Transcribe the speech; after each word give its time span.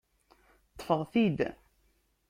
Ṭṭfeɣ-t-id! 0.71 1.39